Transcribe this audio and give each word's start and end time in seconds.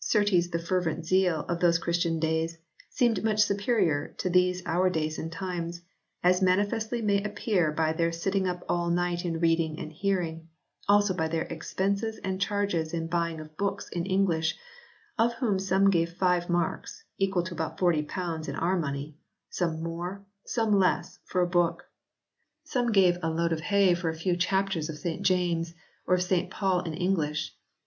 Certes 0.00 0.48
the 0.48 0.58
fervent 0.58 1.04
zeal 1.04 1.40
of 1.40 1.60
those 1.60 1.76
Christian 1.78 2.18
days 2.18 2.56
seemed 2.88 3.22
much 3.22 3.38
superior 3.42 4.14
to 4.16 4.30
these 4.30 4.62
our 4.64 4.88
days 4.88 5.18
and 5.18 5.30
times; 5.30 5.82
as 6.22 6.40
manifestly 6.40 7.02
may 7.02 7.22
appear 7.22 7.70
by 7.70 7.92
their 7.92 8.10
sitting 8.10 8.46
up 8.48 8.64
all 8.66 8.88
night 8.88 9.26
in 9.26 9.40
reading 9.40 9.78
and 9.78 9.92
hearing; 9.92 10.48
also 10.88 11.12
by 11.12 11.28
their 11.28 11.42
expenses 11.42 12.16
and 12.24 12.40
charges 12.40 12.94
in 12.94 13.08
buying 13.08 13.38
of 13.40 13.58
books 13.58 13.90
in 13.90 14.06
English, 14.06 14.56
of 15.18 15.34
whom 15.34 15.58
some 15.58 15.90
gave 15.90 16.14
five 16.14 16.48
marks 16.48 17.04
[equal 17.18 17.42
to 17.42 17.52
about 17.52 17.78
40 17.78 18.08
in 18.48 18.56
our 18.56 18.78
money], 18.78 19.18
some 19.50 19.82
more, 19.82 20.24
some 20.46 20.72
less, 20.78 21.18
for 21.26 21.42
a 21.42 21.46
book: 21.46 21.90
some 22.64 22.90
gave 22.90 23.18
a 23.22 23.28
load 23.28 23.52
of 23.52 23.60
hay 23.60 23.92
for 23.92 24.08
a 24.08 24.16
few 24.16 24.34
chapters 24.34 24.88
of 24.88 24.94
B. 25.02 25.18
3 25.18 25.18
34 25.18 25.18
HISTORY 25.18 25.18
OF 25.18 25.26
THE 25.26 25.34
ENGLISH 25.34 25.40
BIBLE 25.44 25.60
[OH. 25.60 25.60
n 25.60 25.66
St 25.76 25.76
James, 25.76 25.80
or 26.06 26.14
of 26.14 26.22
St 26.22 26.50
Paul 26.50 26.80
in 26.80 26.94
English.... 26.94 27.54